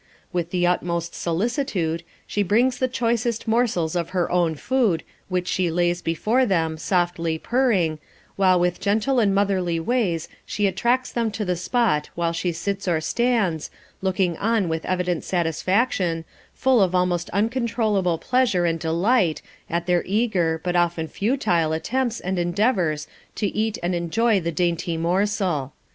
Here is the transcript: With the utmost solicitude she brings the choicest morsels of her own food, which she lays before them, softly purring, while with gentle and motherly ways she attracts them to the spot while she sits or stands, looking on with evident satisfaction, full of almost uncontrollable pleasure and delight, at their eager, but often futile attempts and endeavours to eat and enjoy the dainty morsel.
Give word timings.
With 0.33 0.49
the 0.49 0.65
utmost 0.65 1.13
solicitude 1.13 2.01
she 2.25 2.41
brings 2.41 2.79
the 2.79 2.87
choicest 2.87 3.47
morsels 3.47 3.95
of 3.95 4.09
her 4.17 4.31
own 4.31 4.55
food, 4.55 5.03
which 5.29 5.47
she 5.47 5.69
lays 5.69 6.01
before 6.01 6.43
them, 6.43 6.75
softly 6.79 7.37
purring, 7.37 7.99
while 8.35 8.59
with 8.59 8.79
gentle 8.79 9.19
and 9.19 9.35
motherly 9.35 9.79
ways 9.79 10.27
she 10.43 10.65
attracts 10.65 11.11
them 11.11 11.29
to 11.29 11.45
the 11.45 11.55
spot 11.55 12.09
while 12.15 12.33
she 12.33 12.51
sits 12.51 12.87
or 12.87 12.99
stands, 12.99 13.69
looking 14.01 14.35
on 14.37 14.67
with 14.69 14.85
evident 14.85 15.23
satisfaction, 15.23 16.25
full 16.55 16.81
of 16.81 16.95
almost 16.95 17.29
uncontrollable 17.29 18.17
pleasure 18.17 18.65
and 18.65 18.79
delight, 18.79 19.43
at 19.69 19.85
their 19.85 20.01
eager, 20.07 20.59
but 20.63 20.75
often 20.75 21.07
futile 21.07 21.73
attempts 21.73 22.19
and 22.19 22.39
endeavours 22.39 23.05
to 23.35 23.55
eat 23.55 23.77
and 23.83 23.93
enjoy 23.93 24.39
the 24.39 24.51
dainty 24.51 24.97
morsel. 24.97 25.73